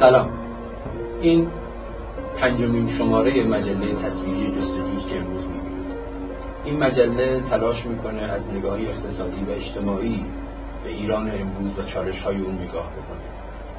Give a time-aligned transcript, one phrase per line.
[0.00, 0.28] سلام.
[1.20, 1.46] این
[2.40, 5.86] پنجمین شماره مجله تصویری جستجوست که امروز می‌بینیم
[6.64, 10.24] این مجله تلاش می‌کنه از نگاه اقتصادی و اجتماعی
[10.84, 13.28] به ایران امروز و چالش های اون نگاه بکنه.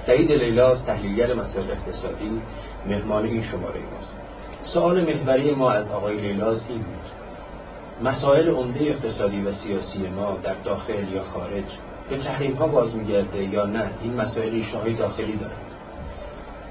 [0.05, 2.41] سعید لیلاز تحلیلگر مسائل اقتصادی
[2.89, 4.17] مهمان این شماره ماست.
[4.61, 8.07] سوال محوری ما از آقای لیلاز این بود.
[8.09, 11.65] مسائل عمده اقتصادی و سیاسی ما در داخل یا خارج
[12.09, 15.68] به تحریم ها باز میگرده یا نه؟ این مسائل ریشه داخلی دارند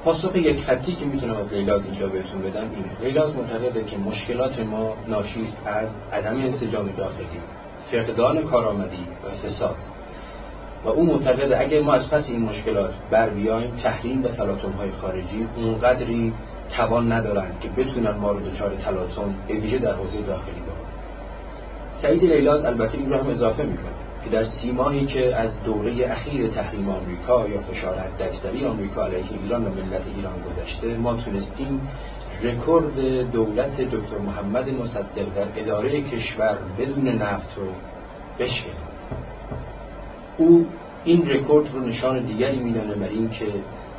[0.05, 4.61] پاسخ یک خطی که می‌تونم از لیلاز اینجا بهتون بدم این لیلاز معتقده که مشکلات
[4.61, 7.27] ما ناشی از عدم انسجام داخلی
[7.91, 9.77] فقدان کارآمدی و فساد.
[10.85, 14.91] و او معتقده اگر ما از پس این مشکلات بر بیایم تحریم و تلاطم های
[14.91, 16.33] خارجی اونقدری
[16.77, 20.89] توان ندارند که بتونن ما رو دچار تلاطم به ویژه در حوزه داخلی بکنن.
[22.03, 23.98] سعید لیلاز البته این رو هم اضافه می‌کنه.
[24.25, 29.25] که در سی ماهی که از دوره اخیر تحریم آمریکا یا فشار حداکثری آمریکا علیه
[29.43, 31.89] ایران و ملت ایران گذشته ما تونستیم
[32.43, 37.67] رکورد دولت دکتر محمد مصدق در اداره کشور بدون نفت رو
[38.39, 38.73] بشکنه
[40.39, 40.67] او
[41.05, 43.47] این رکورد رو نشان دیگری میدانه بر این که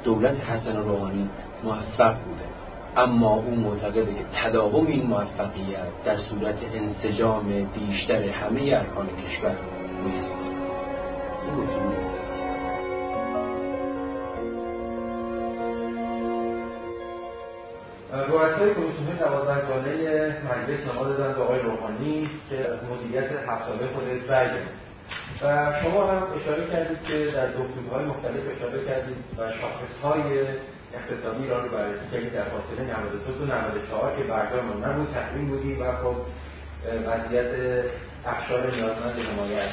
[0.04, 1.30] دولت حسن روحانی
[1.64, 2.50] موفق بوده.
[2.98, 9.56] اما او معتقده که تداوم این موفقیت در صورت انسجام بیشتر همه ارکان کشور
[10.04, 10.50] میسر
[11.46, 12.10] این گفتگو
[18.38, 19.94] رؤسای کمیسیون دوازده ساله
[20.52, 24.90] مجلس نما دادن به آقای روحانی که از مدیریت هفت ساله خودت برگردید
[25.42, 30.48] و شما هم اشاره کردید که در گفتگوهای مختلف اشاره کردید و شاخصهای
[30.94, 35.74] اقتصادی ایران رو بررسی کردید در فاصله 92 تا 94 که برجام نبود تحریم بودی
[35.74, 36.16] و خب
[36.86, 37.86] وضعیت
[38.26, 39.70] اخشار نیازمند حمایت.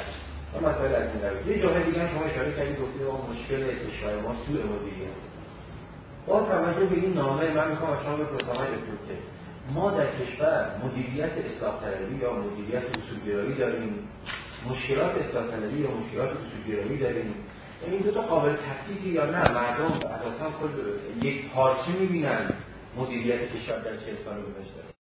[0.54, 1.08] و مسائل از
[1.46, 5.16] این یه جاهای دیگه شما اشاره کردید گفتید مشکل کشور ما سوء مدیریت
[6.26, 9.14] با توجه به این نامه من می‌خوام از شما بپرسم آقای که
[9.74, 11.74] ما در کشور مدیریت اصلاح
[12.20, 14.08] یا مدیریت اصولگرایی داریم.
[14.70, 17.34] مشکلات اصلاح طلبی یا مشکلات اصولگرایی داریم.
[17.82, 20.70] یعنی این دو تا قابل تفکیکی یا نه مردم اساسا خود
[21.22, 22.50] یک پارچه می‌بینن
[22.96, 24.95] مدیریت کشور در چه سال گذشته.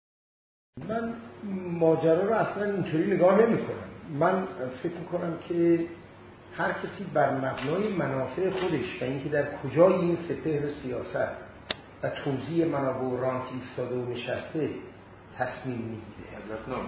[0.80, 1.14] من
[1.78, 4.46] ماجرا رو اصلا اینطوری نگاه نمی کنم من
[4.82, 5.86] فکر می‌کنم که
[6.56, 11.28] هر کسی بر مبنای منافع خودش و اینکه در کجای این سپهر سیاست
[12.02, 14.70] و توضیح منابع و رانت ایستاده و نشسته
[15.38, 16.84] تصمیم می‌گیره.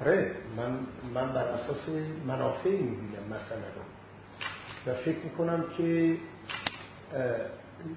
[0.00, 0.78] آره من
[1.14, 1.88] من بر اساس
[2.26, 3.82] منافع می‌بینم مسئله رو.
[4.92, 6.16] و فکر می‌کنم که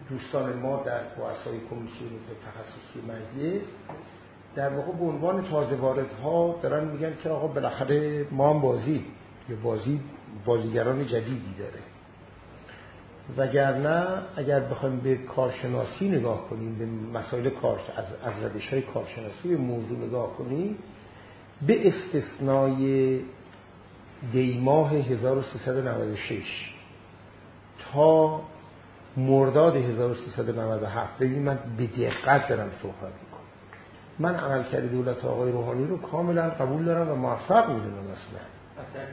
[0.10, 2.12] دوستان ما در رؤسای کمیسیون
[2.46, 3.62] تخصصی مجلس
[4.56, 5.78] در واقع به عنوان تازه
[6.24, 9.06] ها دارن میگن که آقا بالاخره ما هم بازی
[9.50, 10.00] یا بازی
[10.46, 11.80] بازیگران جدیدی داره.
[13.38, 16.86] وگرنه اگر بخوایم به کارشناسی نگاه کنیم به
[17.20, 20.78] مسائل کار از از روش های کارشناسی به موضوع نگاه کنیم
[21.68, 23.20] به استثنای
[24.32, 26.74] دیماه 1396
[27.94, 28.42] تا
[29.18, 33.29] مرداد 1397 ببین من به دقت دارم صحبت
[34.20, 38.40] من عملکرد دولت آقای روحانی رو کاملا قبول دارم و موفق می‌دونم اصلا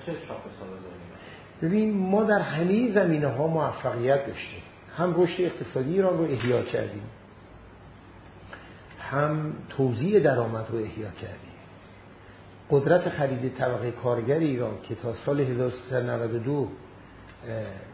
[0.07, 0.13] چه
[1.63, 4.63] ببین ما در همه زمینه ها موفقیت داشتیم.
[4.97, 7.03] هم رشد اقتصادی ایران رو احیا کردیم.
[9.01, 11.53] هم توزیع درآمد رو احیا کردیم.
[12.71, 16.69] قدرت خرید طبقه کارگر ایران که تا سال 1392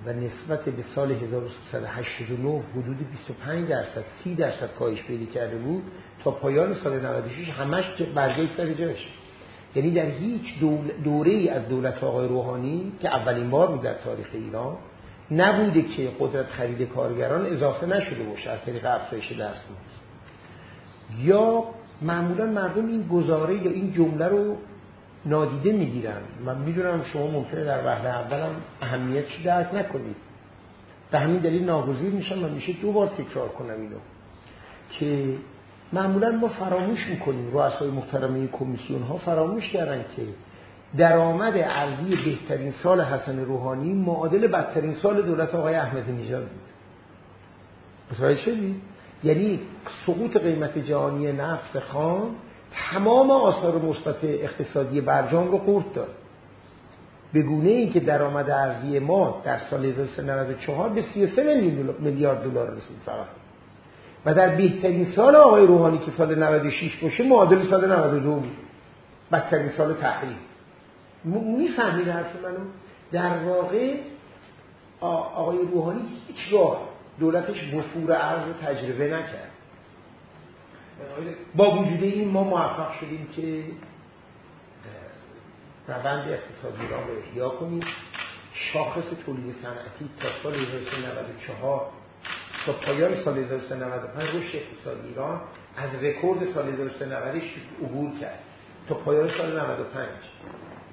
[0.07, 5.83] و نسبت به سال 1389 حدود 25 درصد 30 درصد کاهش پیدا کرده بود.
[6.25, 9.09] تا پایان سال 96 همش برگه سر جاش.
[9.75, 10.43] یعنی در هیچ
[11.05, 14.77] دوره ای از دولت آقای روحانی که اولین بار بود در تاریخ ایران
[15.31, 20.03] نبوده که قدرت خرید کارگران اضافه نشده باشه از طریق افزایش دستمزد.
[21.19, 21.65] یا
[22.03, 24.57] معمولا مردم این گزاره یا این جمله رو
[25.27, 26.21] نادیده می‌گیرن.
[26.45, 28.51] من می‌دونم شما ممکنه در وهله اولم
[28.83, 30.17] اهمیتش درک نکنید.
[31.11, 33.97] به همین دلیل ناگزیر میشم و میشه دو بار تکرار کنم اینو.
[34.91, 35.35] که
[35.93, 40.23] معمولا ما فراموش می‌کنیم رؤسای محترمه کمیسیون ها فراموش کردن که
[40.97, 46.61] درآمد ارزی بهترین سال حسن روحانی معادل بدترین سال دولت آقای احمد نژاد بود.
[48.13, 48.77] متوجه شدید
[49.25, 49.61] یعنی
[50.07, 52.35] سقوط قیمت جهانی نفت خام
[52.91, 56.09] تمام آثار مثبت اقتصادی برجام رو قورت داد.
[57.33, 61.61] به گونه ای که درآمد ارزی ما در سال 1994 به 33
[61.99, 63.27] میلیارد دلار رسید فقط.
[64.27, 68.57] و در بهترین سال آقای روحانی که سال 96 باشه معادل سال 92 بود.
[69.33, 70.37] بدترین سال تحریم.
[71.25, 72.59] می‌فهمید حرف منو؟
[73.13, 73.95] در واقع
[75.01, 76.81] آقای روحانی هیچ راه
[77.21, 79.52] دولتش وفور ارز رو تجربه نکرد.
[81.55, 83.65] با وجود این ما موفق شدیم که
[85.89, 87.81] روند اقتصادی را رو احیا کنیم.
[88.55, 91.91] شاخص تولید صنعتی تا سال 1994
[92.67, 95.41] تا پایان سال 1395 رشد اقتصادی ایران
[95.77, 97.43] از رکورد سال 1390
[97.83, 98.39] عبور کرد
[98.89, 100.09] تا پایان سال 95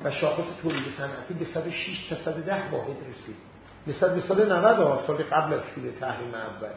[0.04, 3.36] و شاخص تولید صنعتی به 106 تا 110 واحد رسید.
[3.88, 6.70] نسبت به سال 90 سال قبل از شروع تحریم اول.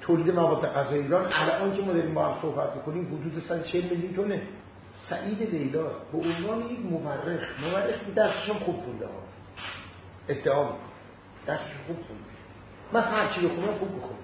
[0.00, 4.14] تولید مواد غذایی ایران الان که ما داریم با هم صحبت می‌کنیم حدود 140 میلیون
[4.14, 4.42] تونه
[5.08, 9.12] سعید لیلا به عنوان یک مورخ مورخ درسش هم خوب خونده ها.
[10.28, 10.68] ادعا
[11.46, 12.24] درسش خوب خونده.
[12.92, 14.16] من هر چی بخونم خوب بخونم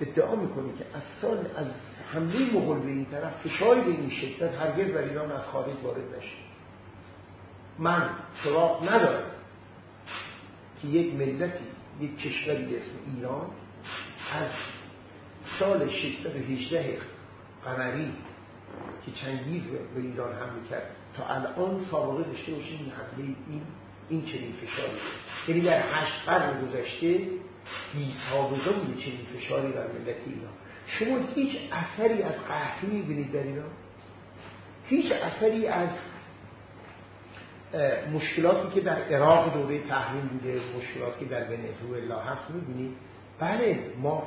[0.00, 1.66] ادعا می‌کنه که از سال از
[2.12, 6.16] حمله مغول به این طرف فشاری به این شدت هرگز بر ایران از خارج وارد
[6.18, 6.52] نشد.
[7.78, 8.08] من
[8.44, 9.30] سراغ ندارم
[10.82, 11.64] که یک ملتی
[12.00, 13.50] یک کشوری به اسم ایران
[14.32, 14.50] از
[15.58, 16.98] سال 618
[17.64, 18.12] قمری
[19.06, 19.62] که چنگیز
[19.94, 20.96] به ایران حمله کرد.
[21.16, 23.62] تا الان سابقه داشته باشیم این حمله این
[24.08, 24.98] این چنین فشاری.
[25.48, 27.08] یعنی در هشت قرن گذشته
[27.94, 30.52] بی سابقه بوده چنین فشاری بر ملت ایران.
[30.86, 33.70] شما هیچ اثری از قحطی می‌بینید در ایران؟
[34.88, 35.88] هیچ اثری از
[38.12, 42.96] مشکلاتی که در عراق دوره تحریم بوده مشکلاتی که در ونزوئلا هست می‌بینید
[43.40, 44.22] بله ما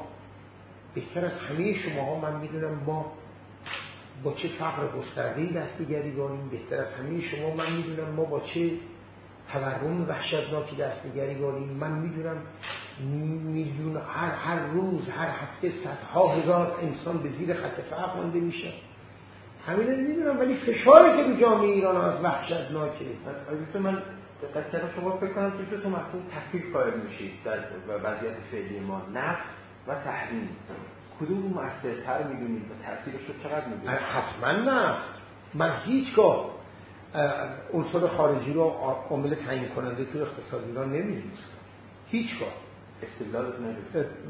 [0.96, 3.12] بهتر از همه شما ها من می‌دونم ما
[4.24, 8.40] با چه فقر گسترده دست به گریبانیم بهتر از همه شما من می‌دونم ما با
[8.40, 8.72] چه
[9.54, 12.38] تورم وحشتناکی دست به گریبانیم من می‌دونم
[13.44, 18.74] میلیون هر هر روز هر هفته صدها هزار انسان به زیر خط فقر مانده میشه.
[19.68, 23.06] همین رو می‌دونم ولی فشاری که رو جامعه ایران از وحشتناکه
[23.74, 24.02] تو من
[24.42, 27.60] دقت کردم شما فکر کنم که تو مفهوم تفکیک قائل میشید در
[28.04, 29.44] وضعیت فعلی ما نفت
[29.88, 30.50] و تحریم.
[31.20, 35.22] کدوم مؤثرتر می‌دونید و تاثیرش رو چقدر می‌دونید؟ حتما نفت
[35.54, 36.56] من هیچگاه
[37.74, 38.62] عنصر خارجی رو
[39.10, 41.52] عامل تعیین کننده تو اقتصاد ایران نمی‌دونست
[42.12, 42.65] هیچگاه.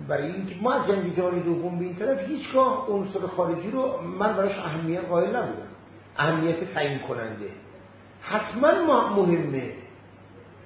[0.08, 4.34] برای اینکه ما از جنگ جهانی دوم به این طرف هیچگاه عنصر خارجی رو من
[4.34, 5.68] براش اهمیت قائل نبودم.
[6.18, 7.50] اهمیت تعیین کننده.
[8.22, 8.72] حتما
[9.10, 9.74] مهمه.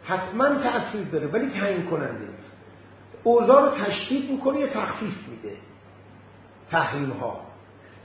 [0.04, 2.54] حتما تأثیر داره ولی تعیین کننده نیست
[3.24, 5.58] اوضاع رو تشدید می‌کنه یا تخفیف میده؟
[6.72, 7.40] تحریم ها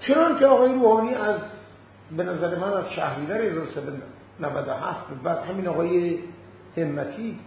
[0.01, 1.41] چرا که آقای روحانی از
[2.17, 6.19] به نظر من از شهریور 1397 بعد همین آقای
[6.77, 7.39] همتی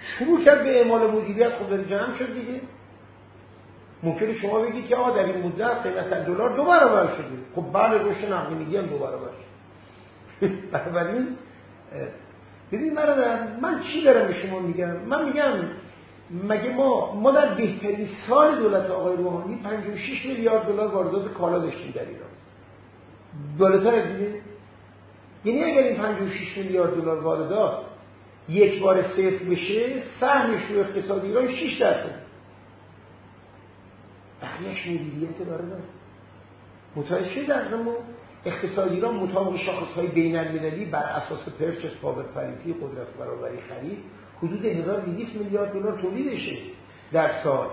[0.00, 2.60] شروع کرد به اعمال مدیریت خب جمع شد دیگه.
[4.02, 7.36] ممکنه شما بگید که آه در این مدت قیمت دلار دو برابر شده.
[7.54, 9.46] خب بله رشد نقدینگی هم دو برابر شد
[10.72, 11.28] بنابراین
[12.72, 12.92] ببین
[13.62, 15.52] من چی دارم به شما میگم؟ من میگم
[16.48, 21.92] مگه ما ما در بهترین سال دولت آقای روحانی 56 میلیارد دلار واردات کالا داشتیم
[21.94, 22.30] در ایران.
[23.58, 24.40] بالاتر از اینه
[25.44, 27.78] یعنی اگر این 56 میلیارد دلار واردات
[28.48, 32.26] یک بار صفر بشه سهمش رو اقتصاد ایران 6 درصد.
[34.42, 35.64] بقیهش مدیریت داره.
[35.64, 35.76] نه
[36.96, 37.94] متوجه در ما
[38.44, 43.98] اقتصاد ایران مطابق شاخص های بین المللی بر اساس پرچس پاور پریتی قدرت برابری خرید
[44.42, 46.56] حدود 1200 میلیارد دلار تولیدشه
[47.12, 47.66] در سال.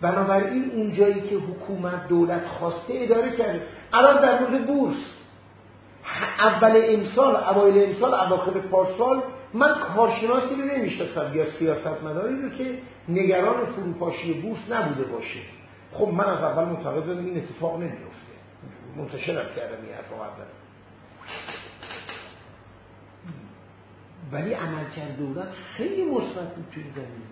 [0.00, 3.62] بنابراین اون جایی که حکومت دولت خواسته اداره کرده.
[3.92, 5.18] الان در مورد بورس.
[6.38, 9.22] اول امسال اوایل امسال اواخر پارسال
[9.54, 12.78] من کارشناسی رو نمی‌شناسم یا سیاستمداری رو که
[13.08, 15.40] نگران فروپاشی بورس نبوده باشه.
[15.92, 18.32] خب من از اول معتقد این اتفاق نمیفته
[18.96, 20.12] منتشرم کردم این حرف
[24.32, 27.22] ولی عملکرد دولت خیلی مثبت بود توی زمین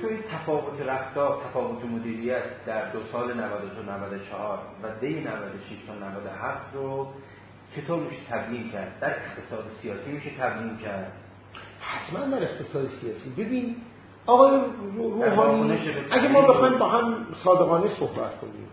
[0.00, 5.28] توی تفاوت رفتار تفاوت مدیریت در دو سال 92 94 و دی 96
[5.86, 7.08] تا 97 رو
[7.76, 11.12] چطور میشه تبیین کرد؟ در اقتصاد سیاسی میشه تبیین کرد؟
[11.80, 13.30] حتما در اقتصاد سیاسی.
[13.30, 13.76] ببین
[14.26, 14.60] آقای
[14.96, 15.78] روحانی
[16.10, 18.68] اگه ما بخوایم با هم صادقانه صحبت کنیم.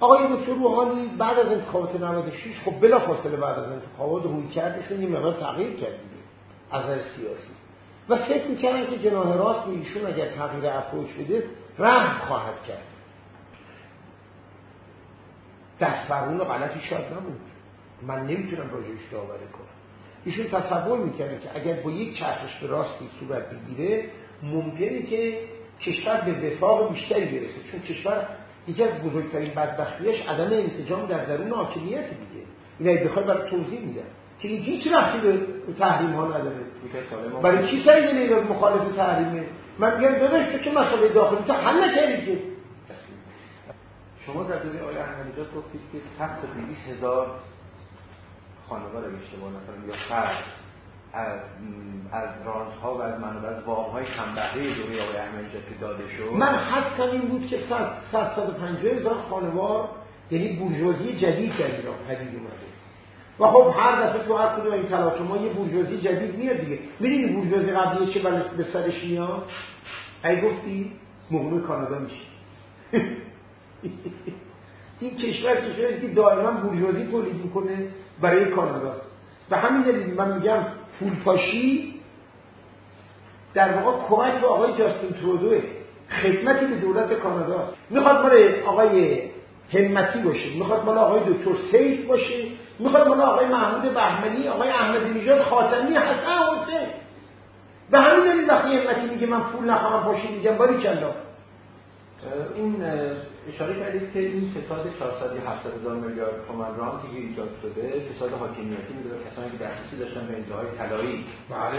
[0.00, 5.02] آقای دکتر روحانی بعد از انتخابات 96 خب بلا فاصله بعد از انتخابات روی کردشون
[5.02, 5.94] یه مقدار تغییر کرد
[6.70, 7.52] از نظر سیاسی.
[8.08, 11.44] و فکر می‌کردن که جناه راست به ایشون اگر تغییر اپروچ بده
[11.78, 12.91] رحم خواهد کرد.
[15.82, 17.40] دست فرمون غلطی شاید نبود
[18.02, 19.72] من نمی‌تونم راجعش داوری کنم.
[20.24, 24.04] ایشون تصور می‌کردن که اگر با یک چرخش به راستی صورت بگیره
[24.42, 25.38] ممکنه که
[25.80, 27.60] کشور به وفاق بیشتری برسه.
[27.70, 28.26] چون کشور
[28.68, 32.44] یکی از بزرگترین بدبختیش عدم انسجام در درون حاکمیت دیگه.
[32.78, 34.02] اینا بخوای برای توضیح میدم.
[34.40, 35.38] که این هیچ رفتی به
[35.78, 36.56] تحریم ها نداره
[37.42, 39.44] برای چی سعید لیلاز مخالف تحریمه؟
[39.78, 42.38] من میگم داداش تو که مسئله داخلی؟ تو حل نکردی که
[44.26, 46.38] شما در دوره آقای احمدی گفتید که تقص
[46.68, 47.30] 200 هزار
[48.68, 50.44] خانواده رو اشتباه نکنم یا فرد.
[51.12, 51.40] از
[52.12, 56.04] از رانت ها و از منابع از واقع های کمبهره دوره آقای احمدی که داده
[56.16, 56.32] شد.
[56.32, 59.88] من حدسم این بود که 100 150 هزار خانوار
[60.30, 62.72] یعنی بورژوازی جدید در ایران پدید اومده.
[63.40, 66.78] و خب هر دفعه تو هر کدوم این تلاطم یه بورژوازی جدید میاد دیگه.
[67.00, 68.20] می‌دونی بورژوازی قبلی چه
[68.56, 69.42] به سرش میاد؟
[70.24, 70.92] ای گفتی
[71.30, 72.16] مهمه کانادا میشه
[75.00, 77.86] این کشور کشوری که دائما بورژوازی تولید می‌کنه
[78.20, 78.94] برای کانادا.
[79.50, 80.58] به همین دلیل من میگم
[80.98, 81.94] پولپاشی
[83.54, 85.60] در واقع کمک به آقای جاستین ترودوه
[86.22, 87.68] خدمتی به دولت کانادا.
[87.90, 89.22] می‌خواد مال آقای
[89.72, 92.44] همتی باشه می‌خواد مال آقای دکتر سیف باشه
[92.78, 96.88] می‌خواد مال آقای محمود بهمنی آقای احمدی نژاد خاتمی حسن حسین.
[97.90, 101.10] به همین دلیل وقتی همتی میگه من پول نخواهم پاشی میگم باری کلا.
[102.54, 102.84] این
[103.48, 108.00] اشاره کردید که این فساد 400 یا 700 هزار میلیارد تومان رانتی که ایجاد شده
[108.00, 111.24] فساد حاکمیتی می‌دونه کسانی که دسترسی داشتن به انتهای طلایی.
[111.50, 111.78] بله.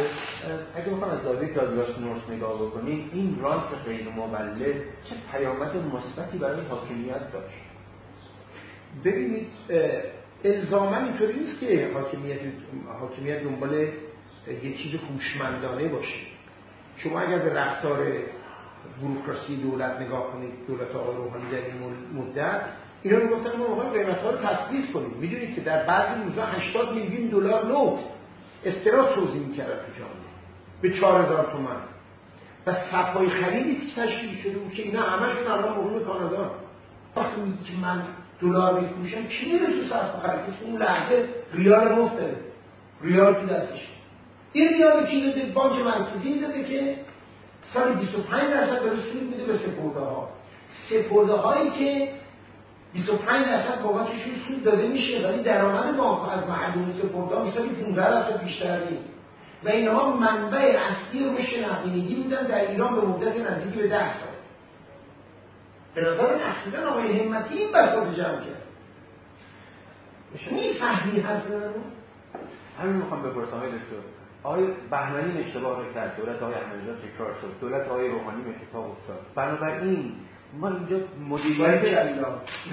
[0.75, 4.61] اگه بخوام از زاویه دادگاه نورس نگاه بکنیم این رانت غیر مولد
[5.03, 7.57] چه پیامد مثبتی برای حاکمیت داشت؟
[9.05, 9.47] ببینید
[10.43, 12.39] الزاما اینطوری نیست که حاکمیت
[12.99, 16.15] حاکمیت دنبال یه چیز هوشمندانه باشه.
[16.97, 18.07] شما اگر به رفتار
[19.33, 21.73] بروکراسی دولت نگاه کنید دولت آقای روحانی در این
[22.13, 22.61] مدت.
[23.03, 25.17] اینا می‌گفتن ما موقع قیمت ها رو تثبیت کنیم.
[25.19, 27.99] می‌دونید که در بعضی روزا 80 میلیون دلار نوت
[28.65, 30.33] استراس توضیح می‌کردن تو جامعه.
[30.81, 31.75] به 4000 تومان.
[32.67, 36.51] و صفای خریدی که تشکیل شده بود که اینا همشون الان مهم کانادا.
[37.15, 38.03] وقتی میگی که من
[38.41, 42.15] دلار میفروشم چی میره تو صف خرید اون لحظه ریال مفت
[43.01, 43.87] ریال تو دستش.
[44.53, 46.95] این ریال کی داده؟ بانک مرکزی داده که
[47.73, 50.29] سال 25 درصد داره سود میده به سپرده ها
[50.89, 52.11] سپرده هایی که
[52.93, 58.09] 25 درصد بابتشون سود داده میشه ولی درآمد بانک از مردم سپرده ها مثلا 15
[58.09, 59.09] درصد بیشتر نیست.
[59.63, 64.33] و اینها منبع اصلی رشد نقدینگی بودن در ایران به مدت نزدیک به 10 سال.
[65.95, 68.63] به نظر اخیرا آقای همتی این بساط جمع کرد.
[70.51, 71.43] می‌فهمی حرف
[72.79, 74.12] همین می‌خوام بپرسم های دکتر.
[74.43, 76.17] آقای بهمنی اشتباه رو کرد.
[76.17, 77.59] دولت آقای احمدی تکرار شد.
[77.61, 79.19] دولت آقای روحانی به اتفاق افتاد.
[79.35, 80.11] بنابراین
[80.59, 80.97] ما اینجا
[81.29, 81.83] مدیریت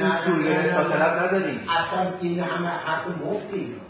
[0.01, 1.61] اصول طلب نداریم.
[1.69, 3.81] اصلا این همه حق مفت اینا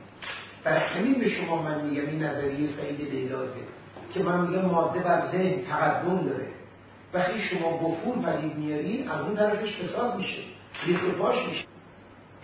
[0.64, 3.60] برای همین به شما من میگم این نظریه سعید لیلازه
[4.14, 6.46] که من میگم ماده بر ذهن تقدم داره.
[7.14, 10.42] وقتی شما گفور پدید میاری از اون طرفش فساد میشه.
[10.86, 11.02] ریخت
[11.48, 11.69] میشه.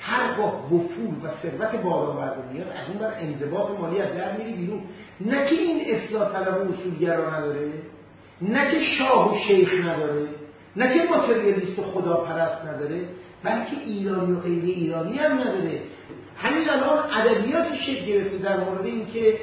[0.06, 4.80] هرگاه وفور و ثروت مردم میاد از اون بر انضباط مالی از در میری بیرون.
[5.20, 7.72] نه که این اصلاح طلب و اصولگرا نداره
[8.42, 10.28] نه که شاه و شیخ نداره
[10.76, 13.00] نه که ماتریالیست و خدا پرست نداره
[13.42, 15.80] بلکه ایرانی و غیر ایرانی هم نداره.
[16.36, 19.38] همین الان ادبیات شکل گرفته در مورد اینکه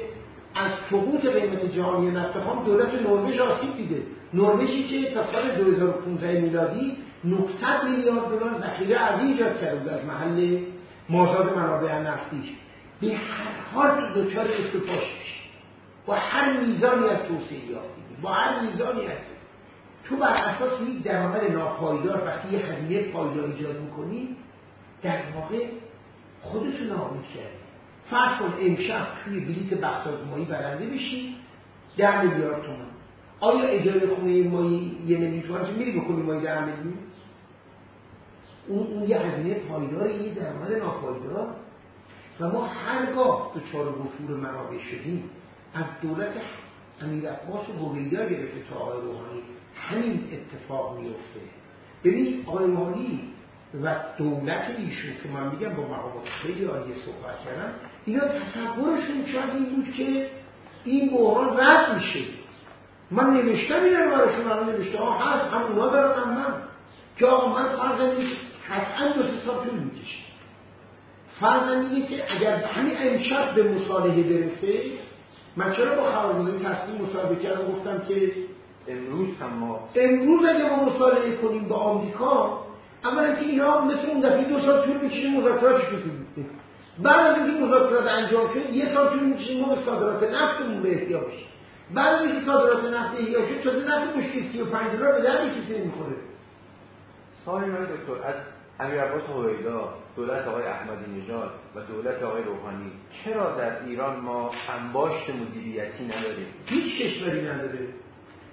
[0.54, 4.02] از سقوط قیمت جهانی نفت خام دولت نروژ آسیب دیده.
[4.34, 10.58] نروژی که تا سال 2015 میلادی 900 میلیارد دلار ذخیره از ایجاد کرده از محل
[11.08, 12.52] مازاد منابع نفتیش.
[13.00, 15.34] به هر حال دچار افتفاش میشه
[16.06, 19.18] با هر میزانی از توسعه یافتی با هر میزانی از
[20.04, 24.36] تو بر اساس یک درآمد ناپایدار وقتی یه هزینه پایدار ایجاد می‌کنی
[25.02, 25.66] در واقع
[26.42, 27.64] خودتون نابود کردی.
[28.10, 30.04] فرض کن امشب توی بلیت بخت
[30.48, 31.36] برنده بشی
[31.96, 32.86] ده میلیارد تومان.
[33.40, 36.94] آیا اجاره خونه مایی یه میلیون تومان میری بکنی مایی ده میلیون؟
[38.68, 41.54] اون اون یه هزینه پایدار یه درآمد ناپایدار.
[42.40, 45.30] و ما هرگاه چهار گفور منابع شدیم
[45.74, 46.32] از دولت
[47.02, 49.42] امیر عباس و هویدا گرفته تا آقای روحانی
[49.76, 51.40] همین اتفاق میفته
[52.04, 53.20] ببین آقای روحانی
[53.82, 57.72] و دولت ایشون که من میگم با مقامات خیلی عالی صحبت کردم
[58.04, 60.30] اینا تصورشون شاید این بود که
[60.84, 62.20] این بحران رد میشه.
[63.10, 66.54] من نوشتم این رو براشون الان نوشته ها هست هم اونا دارن هم من.
[67.16, 68.00] که آقا من فرض
[68.70, 70.18] قطعا دو سه سال طول می‌کشه.
[71.40, 74.80] فرض میگه که اگر همین امشب به مصالحه برسه
[75.56, 78.32] من چرا با خبرگزاری تصمیم مصاحبه کردم؟ گفتم که
[78.88, 82.64] امروز هم ما امروز اگه ما مصالحه کنیم با آمریکا
[83.04, 85.98] اولا که اینا مثل اون دفعه دو سال طول می‌کشه مذاکراتش رو
[86.98, 90.94] بعد از اینکه مذاکرات انجام شد یه سال طول می‌کشه ما به صادرات نفتمون به
[90.94, 91.32] احتیاج
[91.94, 95.78] بعد از اینکه صادرات نفت احیا شد تازه نفت مشکل 35 دلار به در کسی
[95.78, 96.16] نمی‌خوره.
[97.44, 98.34] سوال دکتر از
[98.80, 102.92] امیر عباس هویدا دولت آقای احمدی نژاد و دولت آقای روحانی
[103.24, 107.88] چرا در ایران ما انباشت مدیریتی نداریم؟ هیچ کشوری نداره.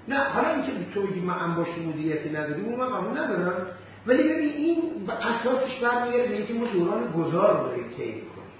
[0.07, 3.67] نه حالا اینکه تو بگی من انباشت مدیریتی نداریم اون من قبول ندارم.
[4.07, 8.51] ولی ببین این اساسش برمیگرده به اینکه ما دوران گذار داریم طی کنیم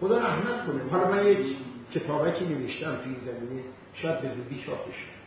[0.00, 0.90] خدا رحمت کنه.
[0.90, 1.56] حالا من یک
[1.94, 3.62] کتابکی نوشتم تو این زمینه
[3.94, 5.18] شاید به زودی چاپ بشه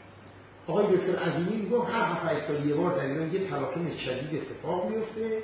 [0.68, 4.90] آقای دکتر عظیمی می‌گفت هر هفت سال یه بار در ایران یه تلاطم شدید اتفاق
[4.90, 5.38] میفته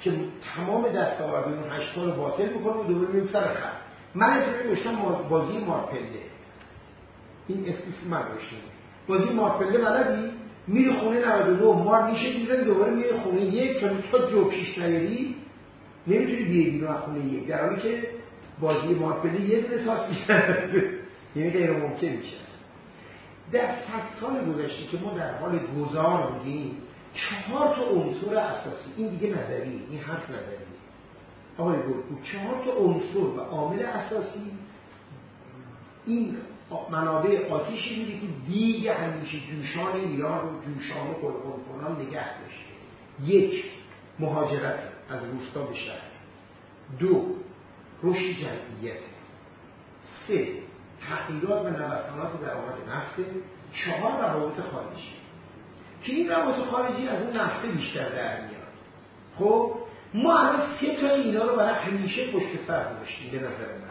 [0.00, 0.12] که
[0.56, 3.72] تمام دستاوردهای اون هشت رو باطل می‌کنه و دوباره میون سر خط.
[4.14, 4.96] من اسم نوشتم
[5.30, 6.00] بازی مارپله.
[7.48, 8.22] این اسم من
[9.08, 10.30] بازی مارپله بلدی؟
[10.66, 15.34] میری خونه 99 مار میشه دیدن دوباره میری خونه یک تا تا جو پیش نیاری
[16.06, 17.46] نمی‌تونی بیای بیرون خونه یک.
[17.46, 18.08] در حالی که
[18.60, 20.84] بازی مارپله یه دونه تاس می‌زنه
[21.36, 22.36] یعنی غیر ممکن میشه.
[23.52, 26.76] در صد سال گذشته که ما در حال گذار بودیم
[27.18, 28.92] چهار تا عنصر اساسی.
[28.96, 30.68] این دیگه نظری این حرف نظری
[31.58, 34.52] آقای گلکو چهار تا عنصر و عامل اساسی
[36.06, 36.36] این
[36.90, 43.34] منابع آتیشی بوده که دیگه همیشه جوشان ایران رو جوشان و کنان نگه داشته.
[43.34, 43.64] یک
[44.18, 44.78] مهاجرت
[45.10, 46.00] از روستا به شهر.
[46.98, 47.26] دو
[48.02, 48.98] رشد جمعیت.
[50.26, 50.48] سه
[51.08, 53.16] تغییرات و نوسانات درآمد نفت
[53.72, 55.12] چهار روابط خارجی.
[56.08, 58.52] که این روابط خارجی از اون نفته بیشتر در میاد.
[59.38, 59.74] خب
[60.14, 63.88] ما الان سه تا اینا رو برای همیشه پشت سر گذاشتیم به نظر من.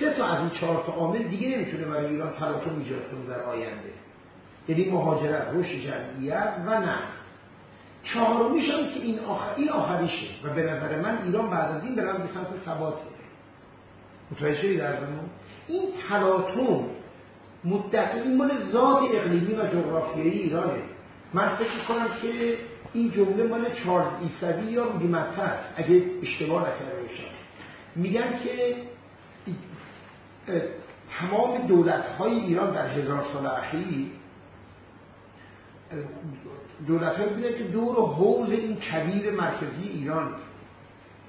[0.00, 3.42] سه تا از این چهار تا عامل دیگه نمی‌تونه برای ایران تلاطم ایجاد کنه در
[3.42, 3.92] آینده.
[4.68, 7.26] یعنی مهاجرت رشد جمعیت و نفت
[8.04, 11.94] چهارمیش هم که این آخر این آخریشه و به نظر من ایران بعد از این
[11.94, 13.02] به به سمت ثباته.
[14.30, 15.30] متوجه زمان؟
[15.66, 16.84] این تلاطم
[17.64, 20.95] مدت این مال ذات اقلیمی و جغرافیایی ایرانه.
[21.34, 22.56] من فکر کنم که
[22.92, 24.84] این جمله مال چارلز ایسوی یا
[25.38, 27.24] است اگه اشتباه نکرده باشم.
[27.96, 28.76] میگن که
[31.20, 34.10] تمام دولت های ایران در هزار سال اخیر
[36.86, 40.34] دولت های که دور حوز این کبیر مرکزی ایران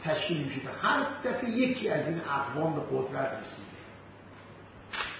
[0.04, 3.68] تشکیل میشه هر دفعه یکی از این اقوام به قدرت رسید.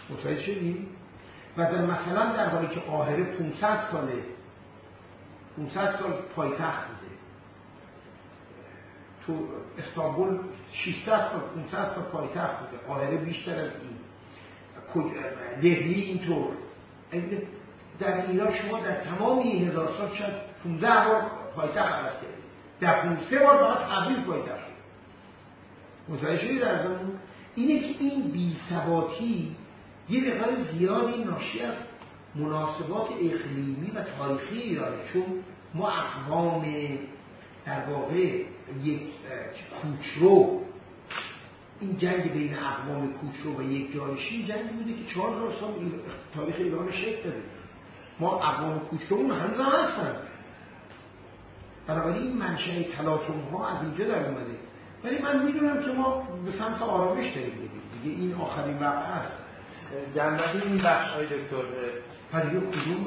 [0.10, 0.88] متوجه شدیم
[1.58, 4.24] و در مثلا در حالی که قاهره 500 ساله
[5.58, 7.14] 500 سال پایتخت بوده.
[9.28, 10.40] تو استانبول
[10.74, 12.84] 600 سال 500 سال پایتخت بوده.
[12.88, 13.98] قاهره بیشتر از این.
[15.62, 16.48] دهلی اینطور.
[18.00, 21.22] در ایران شما در تمام این هزار سال شاید 15 بار
[21.56, 22.44] پایتخت عوض کردید.
[22.80, 24.68] در 15 بار فقط تغییر پایتخت
[26.10, 27.20] متوجه شدید در زمان
[27.56, 29.56] اینه که این بیثباتی
[30.10, 31.74] یه مقدار زیادی ناشی از
[32.36, 34.98] مناسبات اقلیمی و تاریخی ایرانه.
[35.14, 35.24] چون
[35.74, 36.66] ما اقوام
[37.66, 38.44] در واقع
[38.84, 39.02] یک
[39.82, 40.62] کوچرو
[41.80, 45.74] این جنگ بین اقوام کوچرو و یک جانشین جنگی بوده که چهار هزار سال
[46.36, 47.44] تاریخ ایران شکل داده.
[48.20, 50.16] ما اقوام کوچرو اون هنوز هم هستن.
[51.88, 54.58] بنابراین این منشه تلاطم ها از اینجا در اومده.
[55.04, 57.70] ولی من می‌دونم که ما به سمت آرامش داریم.
[58.04, 59.32] دیگه این آخرین وقت هست
[60.16, 61.64] جنبه این بخش های دکتر
[62.32, 63.04] دیگه کدوم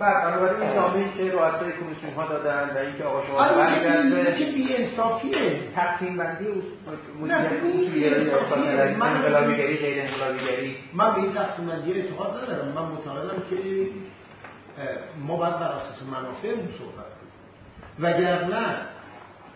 [0.00, 4.76] بنابراین این جامعه که رؤسای کمیسیون ها دادن و اینکه آقا شما برگرده که بی
[4.76, 6.44] انصافیه تقسیم بندی
[7.20, 10.76] مدیریت اصولی انقلابیگری غیر انقلابیگری.
[10.94, 12.68] من به این تقسیم بندی اعتقاد ندارم.
[12.68, 13.56] من معتقدم که
[15.26, 17.32] ما باید بر اساس منافعمون صحبت کنیم.
[18.00, 18.76] وگرنه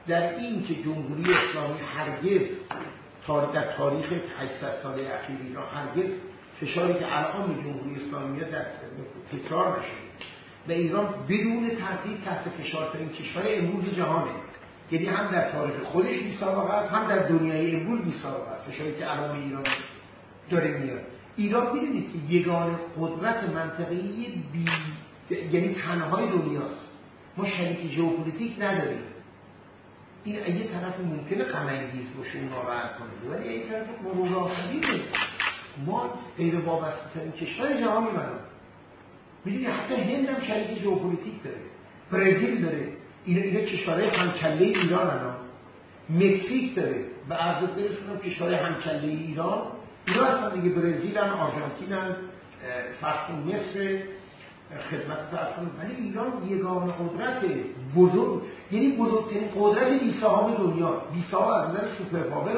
[0.09, 2.49] در این که جمهوری اسلامی هرگز
[3.55, 4.07] در تاریخ
[4.41, 6.11] 800 ساله اخیر ایران هرگز
[6.61, 8.67] فشاری که الان به جمهوری اسلامی در
[9.33, 9.91] تکرار نشده
[10.69, 14.31] و ایران بدون تردید تحت فشار ترین کشور امروز جهانه.
[14.91, 19.13] یعنی هم در تاریخ خودش بی است هم در دنیای امروز بی است فشاری که
[19.13, 19.65] الان به ایران
[20.51, 21.01] داره میاد.
[21.37, 24.65] ایران می‌دونید که یگان قدرت منطقه‌ای بی
[25.53, 26.91] یعنی تنهای دنیاست
[27.37, 29.03] ما شریک ژئوپلیتیک نداریم.
[30.25, 31.67] این یه طرف ممکنه غم
[32.19, 33.35] باشه اون ناراحت کنه.
[33.35, 34.51] ولی این طرف مرور
[35.87, 38.39] ما غیر وابسته ترین کشور جهان می‌برم
[39.45, 41.57] می‌دونی حتی هند هم شریک ژئوپلیتیک داره
[42.13, 42.89] برزیل داره
[43.25, 45.35] اینا اینا کشورهای همکله ایران هم
[46.11, 49.63] مکزیک داره و از برسونم کشورهای همکله ایران.
[50.07, 52.17] اینا هستن دیگه برزیل هم آرژانتین هم
[53.01, 53.99] فرق مصر
[54.91, 57.45] خدمت فرسون ولی ایران یگان قدرت
[57.97, 61.03] بزرگ یعنی بزرگترین قدرت بیساها دنیا.
[61.15, 62.57] بیساها از نظر سوپر پاور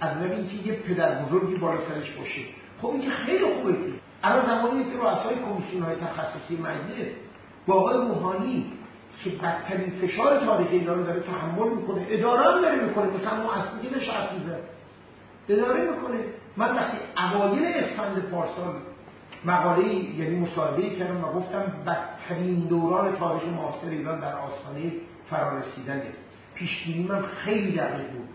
[0.00, 2.40] از نظر اینکه یه پدر بزرگی بالا سرش باشه.
[2.82, 3.76] خب این که خیلی خوبه
[4.22, 7.08] الان زمانی که رؤسای کمیسیون های تخصصی مجلس
[7.66, 8.72] با آقای روحانی
[9.24, 13.06] که بدترین فشار تاریخ ایران داره تحمل می‌کنه اداره هم داره می‌کنه.
[13.06, 14.30] مثلا که شرط
[15.48, 16.18] اداره می‌کنه.
[16.56, 16.98] من وقتی
[17.34, 18.74] اوایل اسفند پارسال
[19.44, 24.92] مقاله یعنی مصاحبه کردم و گفتم بدترین دوران تاریخ معاصر ایران در آستانه
[25.30, 26.12] فرارسیدنه.
[26.54, 28.28] پیشبینی من خیلی دقیق بود.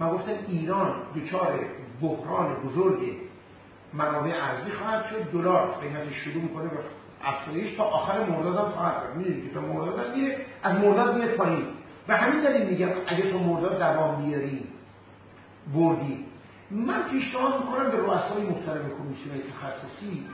[0.00, 1.60] من گفتم ایران دچار
[2.02, 3.16] بحران بزرگ
[3.92, 5.30] منابع ارزی خواهد شد.
[5.32, 6.78] دلار قیمتش شروع می‌کنه به
[7.24, 11.16] افزایش تا آخر مرداد هم خواهد رفت می‌دونید که تا مرداد هم میره از مرداد
[11.16, 11.62] میاد پایین.
[12.08, 14.64] و همین دلیل میگم اگه تا مرداد دوام بیاری
[15.74, 16.24] بردی.
[16.70, 20.26] من پیشنهاد می‌کنم به رؤسای محترم کمیسیون تخصصی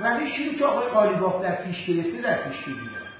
[0.00, 3.10] روشی که آقای قالیباف در پیش گرفته در پیش بگیرن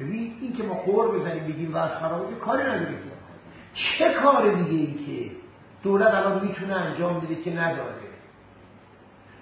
[0.00, 1.90] ببین این که ما قور بزنیم بگیم و از
[2.40, 2.98] کاری نداریم
[3.74, 5.30] چه کار دیگه ای که
[5.82, 7.94] دولت الان می‌تونه انجام بده که نداره؟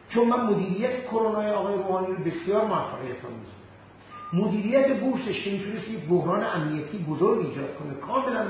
[0.09, 3.53] چون من مدیریت کرونا آقای روحانی رو بسیار موفقیت آمیز
[4.33, 8.45] مدیریت بورسش که می‌تونست یک بحران امنیتی بزرگ ایجاد کنه کاملا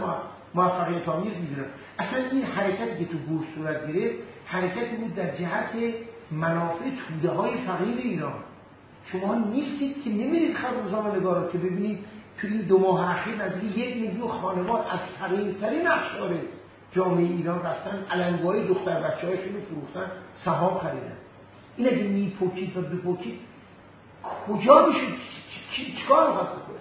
[0.55, 1.69] موفقیت آمیز می‌دونم.
[1.99, 4.15] اصلا این حرکتی که تو بورس صورت گرفت
[4.47, 5.71] حرکتی بود در جهت
[6.31, 8.33] منافع توده های فقیر ایران.
[9.05, 11.99] شما نیستید که نمیرید خب روزنامه که ببینید
[12.41, 16.31] تو این دو ماه اخیر نزدیک یک میلیون خانوار از فقیرترین اقشار
[16.93, 20.11] جامعه ایران رفتن علنگوهای دختر بچه هایشون رو فروختن
[20.45, 21.17] سهام خریدن.
[21.77, 23.39] این اگه میپوکید و بپوکید
[24.47, 25.07] کجا میشه؟
[25.71, 26.81] چیکار رو بکنه؟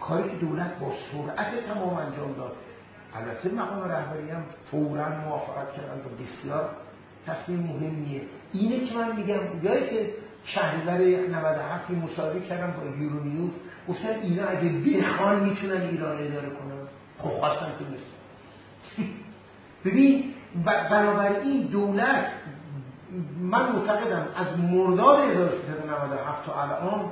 [0.00, 2.56] کاری که دولت با سرعت تمام انجام داد.
[3.14, 6.70] البته مقام رهبری هم فورا موافقت کردن و بسیار
[7.26, 8.22] تصمیم مهمیه.
[8.52, 10.10] اینه که من میگم جایی که
[10.46, 13.50] شهریور 97 مصاحبه کردم با یورو نیوز
[13.88, 16.86] گفتن اینا اگه بخوان می‌تونن ایران اداره کنن.
[17.18, 18.16] خب خواستم که نیست
[19.84, 22.26] ببین بنابراین دولت
[23.40, 27.10] من معتقدم از مرداد 1397 تا الان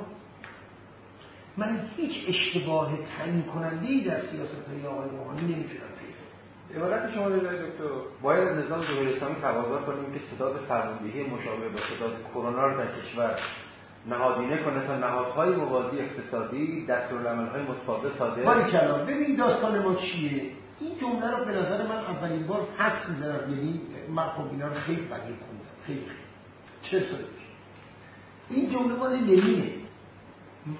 [1.57, 5.94] من هیچ اشتباه تعیین کننده ای در سیاست های آقای روحانی نمی‌تونم
[6.75, 7.83] عبارت شما دکتر.
[8.21, 12.77] باید از نظام جمهوری اسلامی تقاضا کنیم که ستاد فرماندهی مشابه با ستاد کرونا رو
[12.77, 13.39] در کشور
[14.09, 16.87] نهادینه کنه تا نهادهای موازی اقتصادی
[17.53, 20.41] های متفاوت صادر باری کلام ببین داستان ما چیه؟
[20.79, 23.49] این جمله رو به نظر من اولین بار حدس می‌زنم.
[23.49, 26.25] یعنی من خب اینا رو خیلی بدی خوندم خیلی خیلی.
[26.81, 27.23] چه سالی
[28.49, 29.71] این جمله مال لنینه.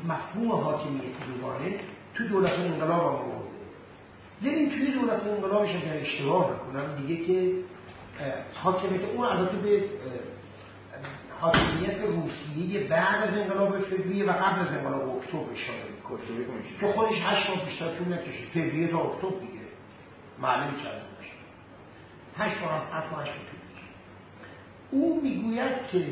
[0.07, 1.79] مفهوم حاکمیت دوگانه
[2.15, 3.44] تو دولت انقلاب هم
[4.45, 7.53] لنین توی دولت انقلابش اگر اشتباه نکنم دیگه که
[8.53, 9.83] حاکمیت اون البته به
[11.41, 15.95] حاکمیت روسیه بعد از انقلاب فوریه و قبل از انقلاب اکتبر اشاره
[16.79, 19.65] که خودش هشت ماه بیشتر طول نکشید فوریه تا اکتبر دیگه
[20.41, 21.31] معلوم کرده باشه.
[22.37, 23.31] هشت ماه هفت ماه هشت
[24.91, 26.05] او می‌گوید که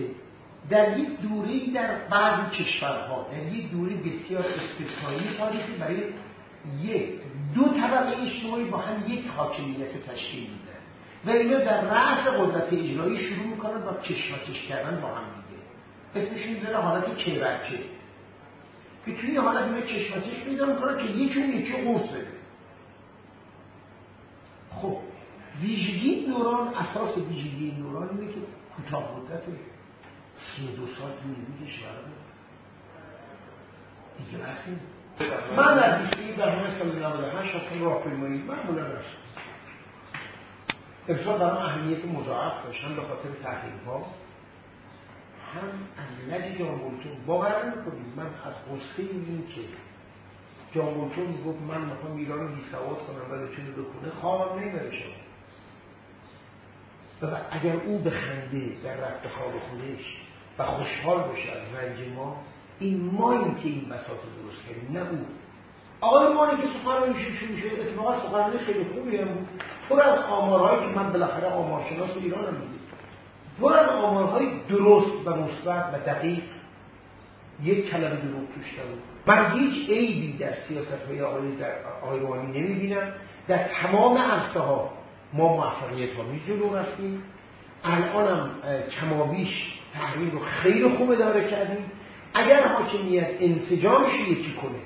[0.69, 6.03] در یک دوره در بعضی کشورها در یک دوره بسیار استثنایی تاریخی برای
[6.83, 7.09] یک
[7.55, 10.73] دو طبقه اجتماعی با هم یک حاکمیت تشکیل میدن
[11.25, 16.27] و اینا در رأس قدرت اجرایی شروع می‌کنن با کشمکش کردن با هم دیگه.
[16.27, 17.79] اسمش می‌ذاره حالت کیبرکه
[19.05, 22.09] که توی حالت اینا کشمکش پیدا می‌کنن که یکی اون یکی قرص
[24.81, 24.97] خب
[25.61, 28.39] ویژگی دوران اساس ویژگی دوران اینه که
[28.75, 29.43] کوتاه مدت
[30.39, 31.89] سی دو سال توی کشور
[34.17, 34.67] دیگه بحث
[35.57, 39.17] من در بیشتری در همه سال 98 رفتم راهپیمایی معمولا رفتم
[41.09, 44.05] امسال برام اهمیت مضاعف داشتم به خاطر تحریم ها
[45.53, 48.05] هم از نزدیک جان بولتون باور نمی‌کنید.
[48.17, 49.61] من از غصه این که
[50.75, 55.13] جان بولتون می‌گفت من می‌خوام ایران رو بیسواد کنم و بتونه بکنه خوابم نمی‌بره شما
[57.21, 60.17] و اگر او بخنده در رفت خواب خودش
[60.57, 62.43] و خوشحال باشه از رنج ما
[62.79, 65.25] این ماییم که این بساط درست کردیم نه او.
[66.01, 69.47] آقای که سخنرانی شروع میشه اتفاقا سخنرانی خیلی خوبی هم بود
[69.89, 72.79] پر از آمارهایی که من بالاخره آمارشناس ایران هم می‌دید
[73.61, 76.43] پر از آمارهای درست و مثبت و دقیق.
[77.63, 81.71] یک کلمه دروغ توش بود من هیچ عیبی در سیاست های آقای, در
[82.03, 83.11] آقای روحانی نمی‌بینم.
[83.47, 84.91] در تمام عرصه ها
[85.33, 87.23] ما موفقیت ها جلو رفتیم
[87.83, 88.49] الانم
[89.01, 91.85] کمابیش تحریم رو خیلی خوب اداره کردیم.
[92.33, 94.79] اگر حاکمیت انسجامش یکی کنه.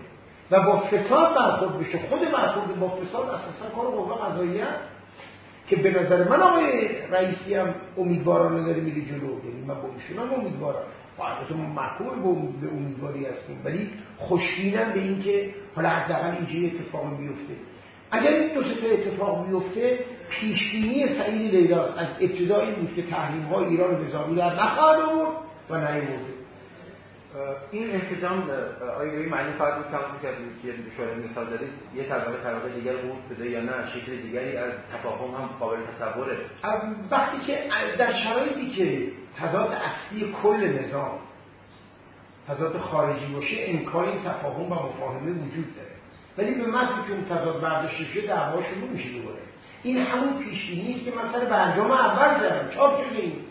[0.52, 4.66] و با فساد برخورد بشه خود برخورد با فساد اساسا کار قوه قضاییه
[5.68, 9.20] که به نظر من آقای رئیسی هم امیدوارانه داره میره جلو.
[9.20, 10.84] یعنی من با ایشون هم امیدوارم.
[11.52, 13.62] ما محکوم به امیدواری هستیم.
[13.66, 17.54] ولی خوشبینم به اینکه حالا حداقل اینجوری اتفاق بیفته
[18.12, 23.44] اگر این دو تا اتفاق بیفته پیشبینی سعید لیلا از ابتدا این بود که تحریم
[23.44, 25.00] ها ایران به زانو در نخواهد
[25.70, 26.37] و نیورده
[27.72, 28.50] این انسجام
[28.98, 30.28] آیا این معنی فقط بود که
[30.64, 34.72] که شورای مثال دارید یه طبقه طبقه دیگر قورت بده یا نه شکل دیگری از
[34.94, 36.38] تفاهم هم قابل تصوره؟
[37.12, 37.60] وقتی که
[37.98, 41.20] در شرایطی که تضاد اصلی کل نظام
[42.48, 45.92] تضاد خارجی باشه امکان تفاهم و مفاهمه وجود داره.
[46.38, 49.42] ولی به محض که اون تضاد برداشته شده دعوا شروع میشه دوباره.
[49.84, 52.70] این همون پیش نیست که مثلا برجام اول زدم.
[52.76, 53.47] چاپ شده این.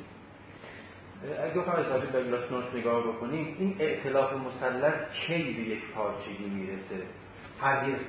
[1.45, 4.95] اگه بخوام از به گلاسنوس نگاه بکنیم این ائتلاف مسلط
[5.27, 7.07] کی به یک پارچگی می‌رسه؟
[7.61, 8.01] هرگز.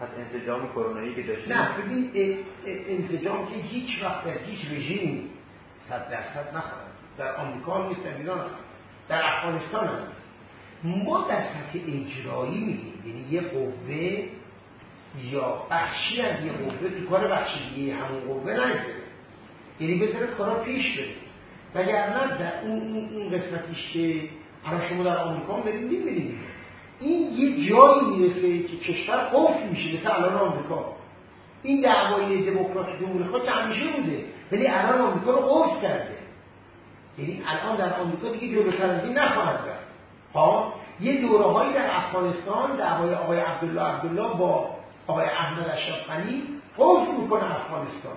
[0.00, 1.52] پس انسجام کرونایی که داشتیم.
[1.52, 2.10] نه ببین
[2.66, 5.30] انسجام که هیچ وقت در هیچ رژیمی
[5.88, 8.46] صد درصد نخواهد در آمریکا نیست در ایران
[9.08, 10.28] در افغانستان هم نیست.
[10.84, 14.24] ما در سطح اجرایی میگیم یعنی یه قوه
[15.30, 19.02] یا بخشی از یه قوه تو کار بخشی همون قوه نگذاره
[19.80, 21.31] یعنی بذاره کارا پیش بره.
[21.74, 24.28] وگرنه در اون, اون قسمتیش که
[24.66, 26.34] الان شما در آمریکا دارید می‌بینید
[27.00, 30.84] این یه جایی می‌رسه که کشور قفل میشه مثل الان آمریکا.
[31.62, 36.16] این دعوای دموکرات جمهوری خواهد که همیشه بوده ولی الان آمریکا رو قفل کرده.
[37.18, 39.86] یعنی الان در آمریکا دیگه جلوتر از نخواهد رفت.
[40.34, 44.70] ها یه دوره هایی در افغانستان دعوای آقای عبدالله عبدالله با
[45.06, 46.42] آقای احمد اشرف غنی
[46.78, 48.16] قفل می‌کنه افغانستان.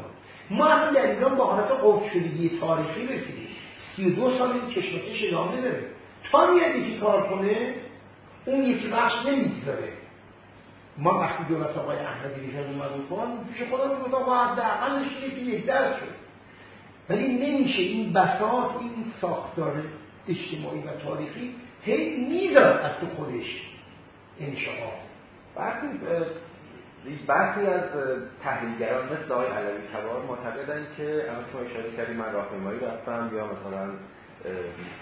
[0.49, 3.47] ما الان در ایران با حالت قفل تاریخی رسیدیم.
[3.95, 5.83] سی و دو سال این کشمکش ادامه داره.
[6.31, 7.73] تا میاد یکی کار کنه
[8.45, 9.89] اون یکی بخش نمی‌گذاره.
[10.97, 15.03] ما وقتی دولت آقای احمدی نژاد اومد کن پیش خدا می‌گفت آقا حداقل
[15.35, 16.15] که یک درس شد.
[17.09, 19.83] ولی نمیشه این بساط این ساختار
[20.29, 23.61] اجتماعی و تاریخی هی می‌ذاره از تو خودش.
[24.39, 24.93] انشاءالله
[25.55, 25.87] وقتی
[27.27, 27.83] برخی از
[28.43, 33.45] تحلیلگران مثل آقای علوی کبار معتقدن که اما شما اشاره کردی من راهپیمایی رفتم یا
[33.45, 33.89] مثلا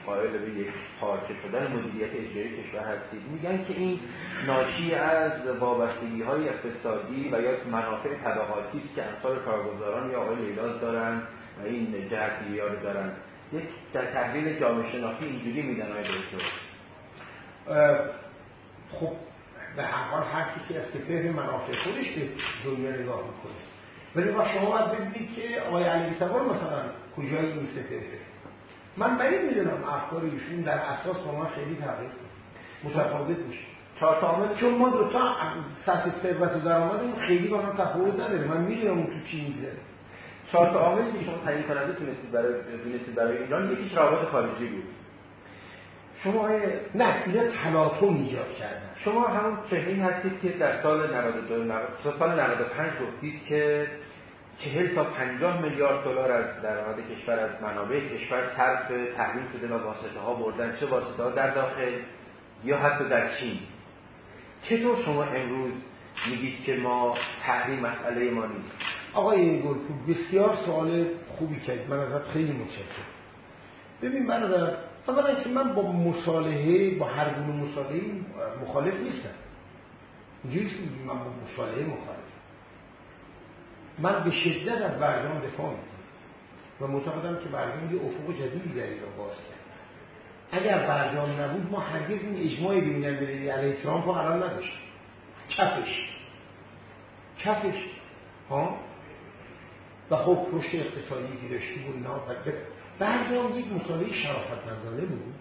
[0.05, 0.67] قائل به یک
[1.01, 3.21] پارچه شدن مدیریت اجرایی کشور هستید.
[3.31, 3.99] میگن که این
[4.47, 10.35] ناشی از وابستگی های اقتصادی و یا منافع طبقاتی است که انصار کارگزاران یا آقای
[10.35, 11.21] لیلاز دارن
[11.59, 13.11] و این جهتی رو دارن.
[13.53, 13.63] یک
[13.93, 16.05] در تحلیل جامعه شناختی اینجوری میدن آقای
[18.91, 19.11] خب
[19.75, 22.21] به هر حال هر کسی از سپهر منافع خودش به
[22.65, 23.62] دنیا نگاه می‌کنه.
[24.15, 26.81] ولی با شما باید ببینید که آقای علی تبار مثلا
[27.17, 28.19] کجای این سپهره
[28.97, 32.12] من بعید می‌دونم افکار ایشون در اساس با من خیلی تغییر
[32.83, 33.63] متفاوت میشه.
[33.99, 35.36] چهار چون ما دو تا
[35.86, 38.43] سطح ثروت و درآمدمون خیلی با هم تفاوت نداره.
[38.47, 39.77] من می‌دونم اون تو چی میگذره
[40.51, 43.71] چهار تا عاملی که شما تعیین کننده تونستید برای دونستید برای ایران.
[43.71, 44.83] یکیش روابط خارجی بود.
[46.23, 46.49] شما
[46.95, 52.91] نه اینا تلاطم ایجاد کردن؟ شما همون چهین هستید که در سال 92 سال 95
[53.01, 53.88] گفتید که
[54.59, 59.83] چهل تا پنجاه میلیارد دلار از درآمد کشور از منابع کشور صرف تحویل شده و
[59.83, 60.75] واسطه ها بردن.
[60.79, 61.91] چه واسطه ها در داخل
[62.63, 63.59] یا حتی در چین.
[64.62, 65.73] چطور شما امروز
[66.29, 68.71] میگید که ما تحریم مسئله ما نیست؟
[69.13, 73.13] آقای گلپور بسیار سوال خوبی کرد من ازت خیلی متشکرم.
[74.01, 74.73] ببین برادر
[75.07, 78.01] اولا که من با مصالحه با هر گونه مصالحه
[78.61, 79.29] مخالف نیستم.
[80.43, 80.69] اینجوری
[81.07, 82.23] من با مصالحه مخالف.
[83.99, 85.83] من به شدت از برجام دفاع می‌کنم.
[86.81, 89.63] و معتقدم که برجام یه افق جدیدی در ایران باز کرد.
[90.51, 94.79] اگر برجام نبود ما هرگز این اجماعی بین المللی علیه ترامپ رو الان نداشتیم.
[95.49, 96.09] کفش.
[97.39, 97.85] کفش.
[98.49, 98.77] ها؟
[100.11, 102.09] و خب رشد اقتصادی که داشتیم و
[102.99, 105.34] اینا برجام یک مصالحه شرافتمندانه بود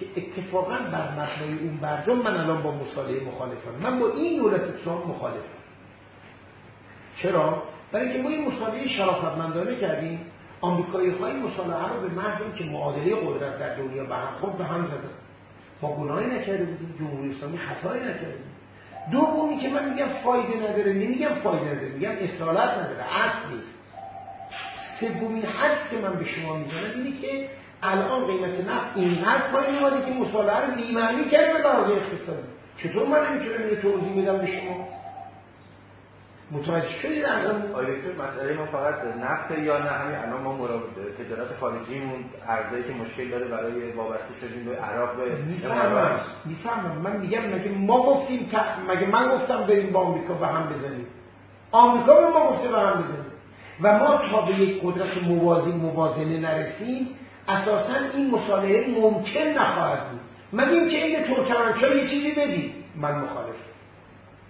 [0.00, 3.70] که اتفاقا بر مبنای اون برجام من الان با مصالحه مخالفم.
[3.82, 5.62] من با این دولت ترامپ مخالفم.
[7.16, 10.20] چرا؟ برای اینکه ما این مصالحه شرافتمندانه کردیم
[10.60, 14.64] آمریکایی های مصالحه رو به محض که معادله قدرت در دنیا به هم خود به
[14.64, 15.10] هم زدن.
[15.82, 18.38] ما گناهی نکرده بودیم جمهوری اسلامی خطایی نکرده
[19.10, 23.81] دومی که من میگم فایده نداره نمیگم فایده نداره میگم اصالت نداره اصل نیست.
[25.08, 27.48] سومین حد که من به شما می‌زنم اینه که
[27.82, 32.42] الان قیمت نفت اینقدر پایین اومده که مصالحه رو بی‌معنی کرده به لحاظ اقتصادی.
[32.76, 34.88] چطور من نمی‌تونم اینو توضیح میدم به شما؟
[36.50, 37.88] متوجه شدید از آیا
[38.18, 40.82] مسئله ما فقط نفت یا نه؟ همین الان ما مراقب
[41.24, 46.98] تجارت خارجیمون ارزایی که مشکل داره برای وابسته شدیم به عراق به می‌فهمم می‌فهمم.
[46.98, 48.50] من میگم مگه ما گفتیم
[48.88, 51.06] مگه من گفتم بریم با آمریکا به هم بزنیم؟
[51.72, 53.21] آمریکا به ما گفته به هم بزنیم.
[53.82, 57.08] و ما تا به یک قدرت موازی موازنه نرسیم
[57.48, 60.20] اساسا این مصالحه ممکن نخواهد بود.
[60.52, 63.54] مگه که این ترکمنچای یه چیزی بدی من مخالف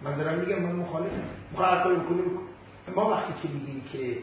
[0.02, 1.22] من دارم میگم من مخالفم.
[1.52, 2.24] مخالف کنیم
[2.96, 4.18] ما وقتی که میگیم که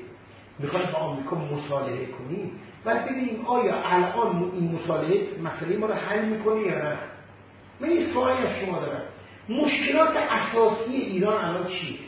[0.59, 2.51] می‌خوایم با آمریکا مصالحه کنیم
[2.85, 6.97] و ببینیم آیا الان این مصالحه مسئله ما رو حل می‌کنه یا نه؟
[7.79, 9.01] من یه سوالی از شما دارم.
[9.49, 11.99] مشکلات اساسی ایران الان چیه؟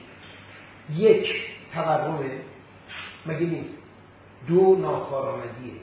[0.97, 1.27] یک
[1.73, 2.31] تورمه
[3.25, 3.77] مگه نیست؟
[4.47, 5.73] دو ناکارآمدیه.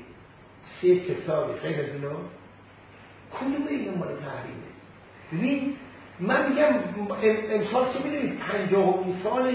[0.81, 2.11] سه فساد غیر از اینا.
[3.33, 4.69] کدوم این مال تحریمه؟
[5.33, 5.75] ببین
[6.21, 6.75] من میگم
[7.51, 9.55] امسال چه می‌دونید؟ پنجاهمین سال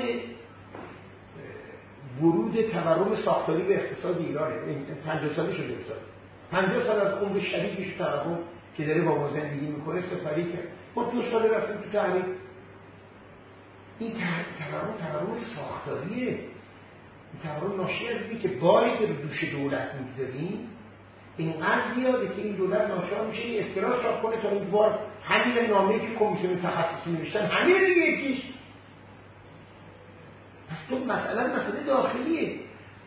[2.21, 4.55] ورود تورم ساختاری به اقتصاد ایرانه
[5.05, 5.97] پنجاه ساله شده امسال.
[6.51, 8.39] پنجاه سال از عمر شدیدش تورم
[8.77, 10.01] که داره با ما زندگی می‌کنه.
[10.01, 10.67] سفری کرد.
[10.95, 12.25] ما دو سال رفتیم تو تحریم.
[13.99, 16.39] این تورم تورم ساختاریه.
[17.43, 20.69] تورم ناشی از که باری که به دوش دولت می‌گذاریم
[21.37, 25.65] اینقدر زیاده که این دولت ناشار میشه این استرال چاپ کنه تا این بار همین
[25.69, 28.43] نامه که کمیسیون تخصصی نوشتن همین دیگه یکیش.
[30.69, 32.55] پس تو مسئله مسئله داخلیه.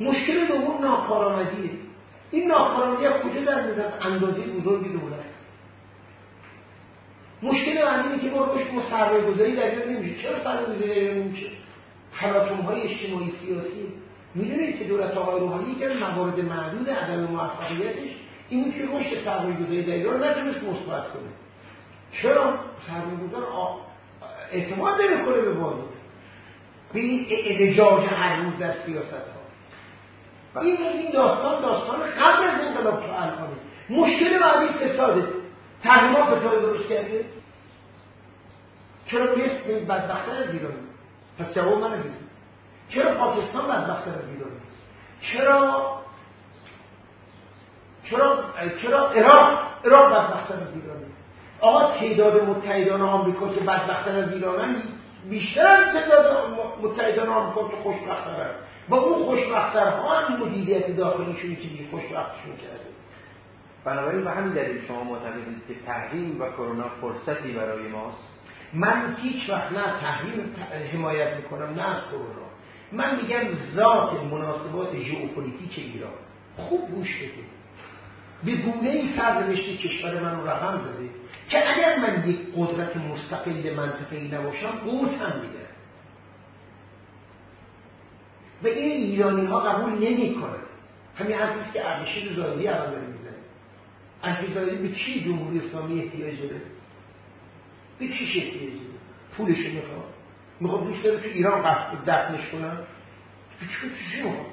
[0.01, 1.71] مشکل دوم ناکارآمدیه
[2.31, 5.25] این ناکارآمدی کجا در از اندازه بزرگی دولت.
[7.43, 10.23] مشکل بعدی که ما روش ما سرمایه گذاری در نمیشه.
[10.23, 11.47] چرا سرمایه گذاری در ایران نمیشه؟
[12.21, 13.87] تلاطم های اجتماعی سیاسی.
[14.37, 18.11] می‌دونید که دولت آقای روحانی که موارد معدود عدم موفقیتش
[18.49, 21.29] این که رشد سرمایه گذاری در ایران نتونست مثبت کنه.
[22.13, 23.47] چرا؟ سرمایه گذار
[24.53, 25.89] اعتماد نمی‌کنه به بازار.
[26.93, 29.13] به این اعجاج هر روز در سیاست
[30.55, 33.57] ها این این داستان داستان قبل از انقلاب تو الانه
[33.91, 35.29] مشکل بعدی فساده
[35.83, 37.25] تحریما فساد درست کرده؟
[39.07, 40.73] چرا بیست بدبختر از ایران
[41.39, 42.03] پس جواب من
[42.89, 44.51] چرا پاکستان بدبختر از ایران
[45.21, 46.01] چرا
[48.11, 48.45] چرا
[48.83, 50.97] چرا عراق عراق بدبختر از ایران
[51.61, 54.83] آقا تعداد متحدان آمریکا که بدبختر از ایرانن
[55.31, 58.51] بیشتر از تعداد متحدان آمریکا که خوشبخترن
[58.89, 62.87] با اون خوشبخترها هم مدیریت داخلیشون که بی خوشبختشون کرده.
[63.85, 68.19] بنابراین به همین دلیل شما معتقدید که تحریم و کرونا فرصتی برای ماست؟
[68.73, 70.55] من هیچ وقت نه تحریم
[70.93, 72.47] حمایت می‌کنم نه از کرونا.
[72.93, 76.13] من میگم ذات مناسبات ژئوپلیتیک ایران.
[76.57, 77.45] خوب گوش بده
[78.45, 81.09] به گونه ای سرنوشت کشور من رو رقم زده
[81.49, 85.67] که اگر من یک قدرت مستقل منطقه‌ای نباشم قوتم میده.
[88.63, 90.63] و این ایرانی ها قبول نمی کنن
[91.17, 93.37] همین حرفیست که اردشیر زایدی الان داره می‌زنه.
[94.23, 96.63] اردشیر به چی جمهوری اسلامی احتیاج داره؟
[97.99, 98.99] به چیش احتیاج داره
[99.37, 100.16] پولش می‌خواد؟
[100.61, 101.61] می‌خواد دوست داره تو ایران
[102.07, 103.67] دفنش به
[104.13, 104.47] چی می‌خواد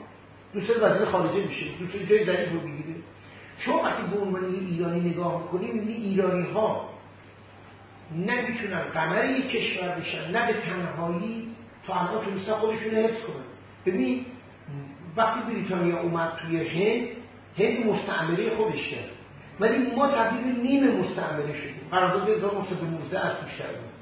[0.54, 2.96] دوست داره وزیر خارجه بشه دوست داره جای ظریف رو بگیره
[3.66, 6.90] چون وقتی به عنوان ایرانی نگاه می‌کنیم این ایرانی ها
[8.18, 11.48] نمی‌تونن قمر یک کشور بشن نه به تنهایی
[11.88, 13.46] تا الان تونستن خودشون حفظ کنن.
[13.86, 14.26] ببین
[15.18, 17.08] وقتی بریتانیا اومد توی هند
[17.58, 19.10] هند مستعمره خودش کرد.
[19.60, 21.88] ولی ما تبدیل نیم مستعمره شدیم.
[21.92, 23.93] قرارداد 1919 از توش کردیم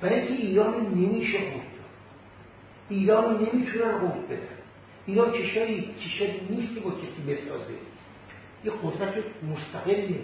[0.00, 1.62] برای اینکه ایران نمیشه قوت
[2.88, 4.60] ایران نمی‌تونن قوت بدن.
[5.06, 7.74] ایران کشوری کشوری نیست که با کسی بسازه.
[8.64, 9.14] یه قدرت
[9.52, 10.18] مستقله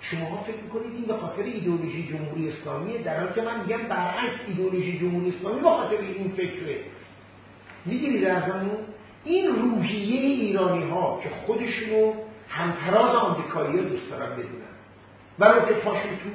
[0.00, 4.36] شما فکر می‌کنید این به خاطر ایدئولوژی جمهوری اسلامی در حالی که من میگم برعکس
[4.48, 6.80] ایدئولوژی جمهوری اسلامی به خاطر این فکره.
[7.84, 8.78] می‌دونید ارزمون؟
[9.24, 12.12] این روحیه ایرانی ها که خودشونو
[12.48, 14.70] همتراز آمریکایی ها دوست دارن بدونن.
[15.38, 16.30] برای که پاشون تو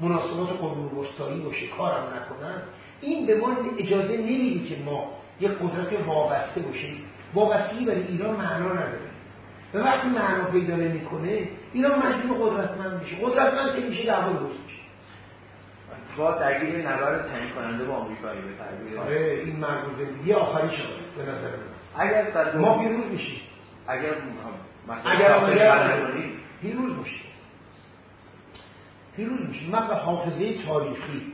[0.00, 2.62] مناسبات قرون وسطایی باشه کارم نکنن.
[3.00, 7.02] این به ما اجازه نمیده که ما یه قدرت وابسته باشیم.
[7.34, 8.98] وابستگی برای ایران معنا نداره.
[9.74, 13.16] و وقتی معنا پیدا نمی‌کنه ایران مجبور قدرتمند میشه.
[13.22, 14.76] قدرتمند که میشه دعوا درست میشه
[16.16, 18.40] با درگیر نبرد تعیین کننده با آمریکایی
[18.94, 22.04] به آره این مرگ زندگی آخری شده به نظر من.
[22.04, 23.40] اگر ما پیروز میشیم.
[23.88, 24.14] اگر
[25.04, 26.12] اگر اگر
[26.62, 27.25] پیروز میشیم.
[29.16, 31.32] پیروز میشیم من به حافظه تاریخی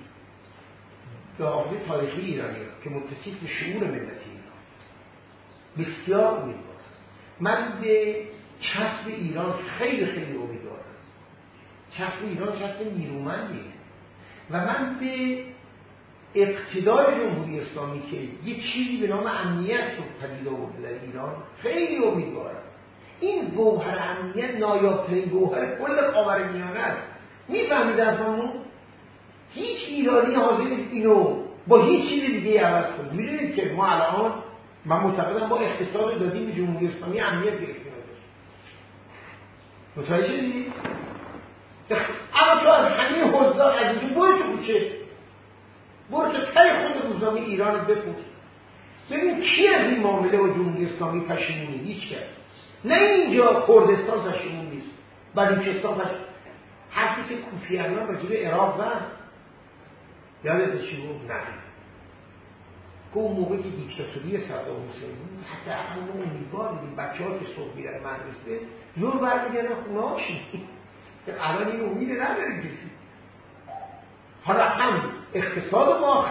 [1.39, 4.53] به حافظه تاریخی ایرانی که متصف به شعور ملت ایران
[5.79, 6.63] بسیار امیدوارم
[7.41, 8.17] من به
[8.61, 10.83] چسب ایران خیلی خیلی امیدوارم
[11.91, 13.73] چسب ایران چسب نیرومندیه
[14.51, 15.45] و من به
[16.35, 18.17] اقتدار جمهوری اسلامی که
[18.51, 22.63] یک چیزی به نام امنیت رو پدید آورده در ایران خیلی امیدوارم.
[23.21, 27.12] این گوهر امنیت نایابترین گوهر کل خاورمیانه است.
[27.49, 28.17] می‌فهمید از
[29.55, 33.13] هیچ ایرانی حاضر نیست اینو با هیچ چیز دیگه عوض کنه.
[33.13, 34.33] می‌دونید که ما الان
[34.85, 37.93] من معتقدم با اقتصاد دادیم به جمهوری اسلامی امنیت گرفتیم
[39.97, 40.73] متوجه شدید
[42.35, 44.93] اما تو از همین حضار از اینجا برو تو کوچه.
[46.11, 48.25] برو تو تای خود روزنامه ایران بپرس.
[49.11, 52.23] ببین کی از این معامله و جمهوری اسلامی پشیمونی هیچ کس.
[52.85, 54.91] نه اینجا کردستان پشیمون نیست.
[55.35, 56.32] بلوچستان پشیمون
[56.93, 59.07] حرفی که کوفی انور راجع به عراق زد.
[60.45, 61.39] یادت چی بود؟ نه.
[63.15, 67.39] که اون موقع که دیکتاتوری صدام حسین بود حتی اقل ما امیدوار بودیم بچه ها
[67.39, 68.61] که صبح میرن مدرسه
[68.97, 70.37] زور برمیگردن خونه هاشون.
[71.41, 72.91] الان این امید نداریم کسی
[74.45, 75.01] حالا هم
[75.35, 76.27] اقتصاد ما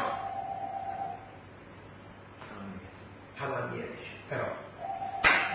[3.37, 4.47] همانیتش عراق.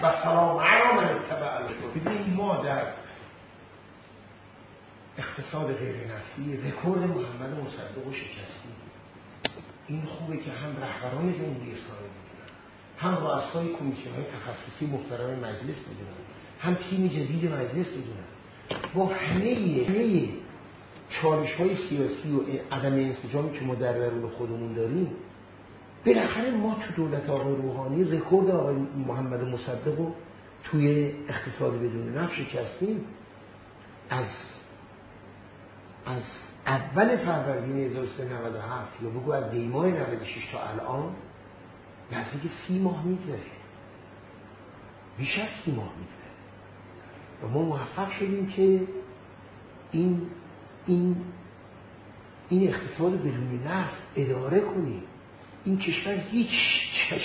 [0.03, 2.83] و سلام علا من اتبع ما در
[5.19, 8.69] اقتصاد غیر نفتی رکورد محمد مصدق و شکستی.
[9.89, 12.47] این خوبه که هم رهبران جمهوری اسلامی بدونن
[12.99, 16.27] هم رؤسای کمیسیون تخصصی محترم مجلس بدونن
[16.61, 18.27] هم تیم جدید مجلس بدونن
[18.95, 20.29] با همه همه
[21.09, 22.41] چالش های سیاسی و
[22.75, 25.11] عدم انسجامی که ما در درون خودمون داریم
[26.07, 30.14] بالاخره ما تو دولت آقای روحانی رکورد آقای محمد مصدق رو
[30.64, 33.05] توی اقتصاد بدون نفت شکستیم.
[34.11, 34.27] از
[36.07, 36.23] از
[36.67, 41.15] اول فروردین 1397 یا بگو از دیماه 96 تا الان
[42.13, 43.41] نزدیک سی ماه میگذره.
[45.19, 46.27] بیش از سی ماه میگذره.
[47.43, 48.87] و ما موفق شدیم که
[49.93, 50.27] این
[50.87, 51.17] این
[52.49, 55.03] این اقتصاد بدون نفت اداره کنیم.
[55.65, 56.51] این کشور هیچ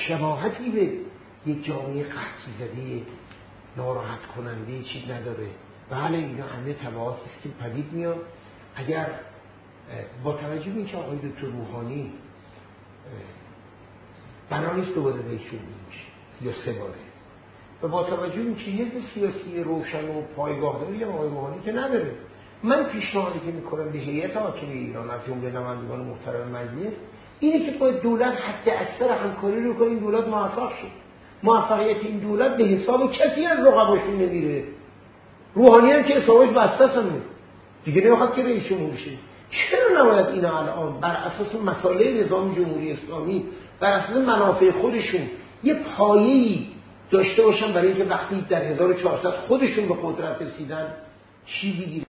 [0.08, 0.92] شباهتی به
[1.46, 3.02] یک جامعه قحطی زده
[3.78, 5.48] ناراحت کننده چیز نداره.
[5.90, 8.26] بله اینا همه تبعاتی است که پدید میاد.
[8.76, 9.08] اگر
[10.24, 12.12] با توجه به اینکه آقای دکتر روحانی
[14.50, 15.42] بنا نیست دوباره رئیس
[16.42, 16.94] یا سه باره.
[17.84, 22.12] و با توجه به اینکه حزب سیاسی روشن و پایگاه داری آقای روحانی که نداره.
[22.64, 26.94] من پیشنهادی که می‌کنم به هیئت حاکمه ایران از جمله نمایندگان محترم مجلس
[27.40, 30.92] اینه که باید دولت حد اکثر همکاری رو کنه این دولت موفق شد
[31.44, 34.64] موفقیت این دولت به حساب کسی از رقباشون نمیره.
[35.56, 36.88] روحانی هم که حسابش بسته
[37.86, 39.12] دیگه نمی‌خواد که رئیس جمهور شه
[39.52, 43.44] چرا نباید اینا الان بر اساس مسائل نظام جمهوری اسلامی
[43.80, 45.22] بر اساس منافع خودشون
[45.64, 46.68] یه پایه‌ای
[47.12, 50.88] داشته باشن برای اینکه وقتی در 1400 خودشون به قدرت رسیدن
[51.46, 52.06] چیزی